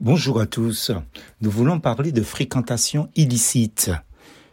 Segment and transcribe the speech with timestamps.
[0.00, 0.92] Bonjour à tous.
[1.40, 3.90] Nous voulons parler de fréquentation illicite.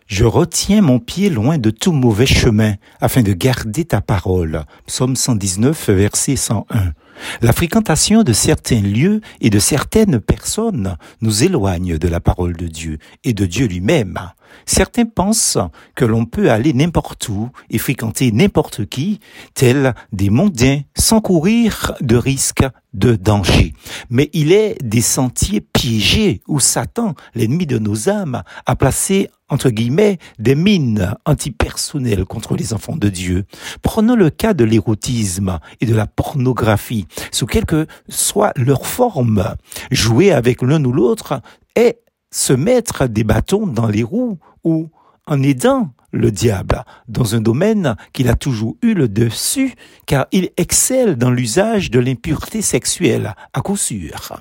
[0.07, 4.63] Je retiens mon pied loin de tout mauvais chemin afin de garder ta parole.
[4.87, 6.93] Psaume 119, verset 101.
[7.41, 12.67] La fréquentation de certains lieux et de certaines personnes nous éloigne de la parole de
[12.67, 14.17] Dieu et de Dieu lui-même.
[14.65, 15.57] Certains pensent
[15.95, 19.19] que l'on peut aller n'importe où et fréquenter n'importe qui,
[19.55, 23.73] tels des mondains, sans courir de risques de danger.
[24.09, 29.69] Mais il est des sentiers piégés où Satan, l'ennemi de nos âmes, a placé entre
[29.69, 33.45] guillemets, des mines antipersonnelles contre les enfants de Dieu.
[33.83, 39.55] Prenons le cas de l'érotisme et de la pornographie, sous quelle que soit leur forme.
[39.91, 41.41] Jouer avec l'un ou l'autre
[41.75, 41.99] est
[42.31, 44.89] se mettre des bâtons dans les roues ou
[45.27, 49.73] en aidant le diable dans un domaine qu'il a toujours eu le dessus,
[50.05, 54.37] car il excelle dans l'usage de l'impureté sexuelle, à coup sûr.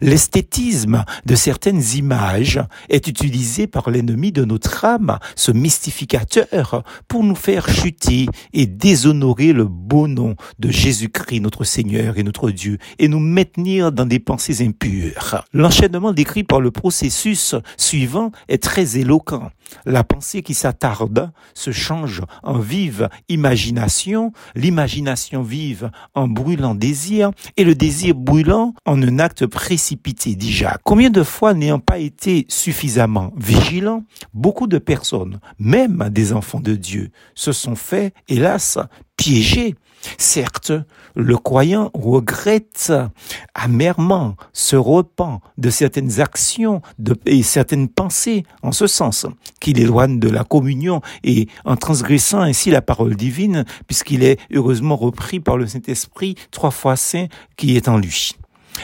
[0.00, 7.34] L'esthétisme de certaines images est utilisé par l'ennemi de notre âme, ce mystificateur, pour nous
[7.34, 13.08] faire chuter et déshonorer le beau nom de Jésus-Christ, notre Seigneur et notre Dieu, et
[13.08, 15.44] nous maintenir dans des pensées impures.
[15.52, 19.50] L'enchaînement décrit par le processus suivant est très éloquent.
[19.84, 27.64] La pensée qui s'attarde se change en vive imagination, l'imagination vive en brûlant désir, et
[27.64, 30.78] le désir brûlant en un acte précipité, déjà.
[30.84, 36.74] Combien de fois n'ayant pas été suffisamment vigilants, beaucoup de personnes, même des enfants de
[36.74, 38.78] Dieu, se sont fait, hélas,
[40.18, 40.72] Certes,
[41.14, 42.92] le croyant regrette
[43.54, 49.26] amèrement, se repent de certaines actions de, et certaines pensées, en ce sens
[49.60, 54.96] qu'il éloigne de la communion et en transgressant ainsi la parole divine, puisqu'il est heureusement
[54.96, 58.32] repris par le Saint-Esprit, trois fois saint, qui est en lui.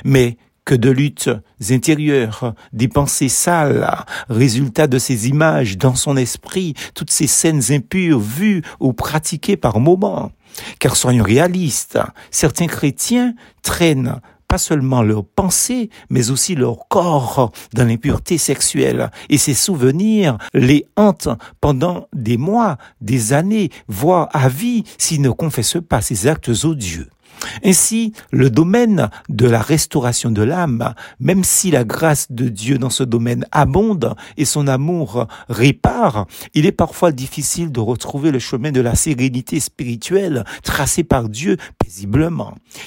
[0.05, 1.31] Mais que de luttes
[1.71, 8.21] intérieures, des pensées sales, résultat de ces images dans son esprit, toutes ces scènes impures
[8.21, 10.33] vues ou pratiquées par moments.
[10.79, 11.99] Car soyons réalistes,
[12.31, 14.21] certains chrétiens traînent
[14.53, 19.11] pas seulement leurs pensées, mais aussi leur corps dans l'impureté sexuelle.
[19.31, 21.31] Et ces souvenirs les hantent
[21.63, 27.09] pendant des mois, des années, voire à vie s'ils ne confessent pas ces actes odieux.
[27.65, 32.91] Ainsi, le domaine de la restauration de l'âme, même si la grâce de Dieu dans
[32.91, 38.73] ce domaine abonde et son amour répare, il est parfois difficile de retrouver le chemin
[38.73, 41.57] de la sérénité spirituelle tracé par Dieu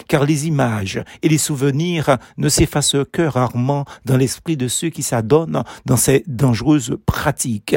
[0.08, 5.04] car les images et les souvenirs ne s'effacent que rarement dans l'esprit de ceux qui
[5.04, 7.76] s'adonnent dans ces dangereuses pratiques.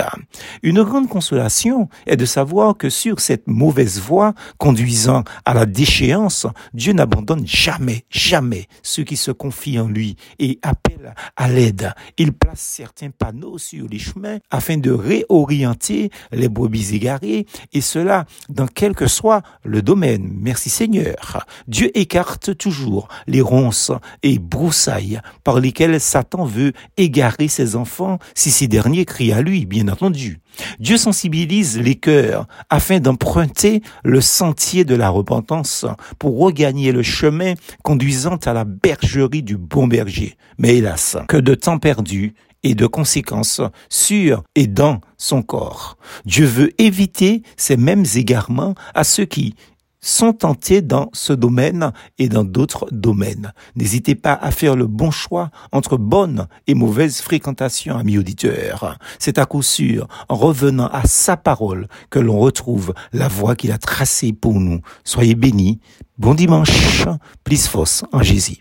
[0.62, 6.46] Une grande consolation est de savoir que sur cette mauvaise voie conduisant à la déchéance,
[6.74, 11.92] Dieu n'abandonne jamais, jamais ceux qui se confient en lui et appellent à l'aide.
[12.16, 18.26] Il place certains panneaux sur les chemins afin de réorienter les brebis égarées et cela
[18.48, 20.30] dans quel que soit le domaine.
[20.34, 21.17] Merci Seigneur.
[21.66, 23.92] Dieu écarte toujours les ronces
[24.22, 29.66] et broussailles par lesquelles Satan veut égarer ses enfants si ces derniers crient à lui,
[29.66, 30.40] bien entendu.
[30.80, 35.86] Dieu sensibilise les cœurs afin d'emprunter le sentier de la repentance
[36.18, 40.36] pour regagner le chemin conduisant à la bergerie du bon berger.
[40.58, 45.96] Mais hélas, que de temps perdu et de conséquences sur et dans son corps.
[46.24, 49.54] Dieu veut éviter ces mêmes égarements à ceux qui
[50.00, 53.52] sont tentés dans ce domaine et dans d'autres domaines.
[53.76, 58.98] N'hésitez pas à faire le bon choix entre bonne et mauvaise fréquentation, amis auditeurs.
[59.18, 63.72] C'est à coup sûr en revenant à sa parole que l'on retrouve la voie qu'il
[63.72, 64.80] a tracée pour nous.
[65.04, 65.80] Soyez bénis.
[66.18, 67.06] Bon dimanche.
[67.44, 68.58] Plus fausse en Jésus.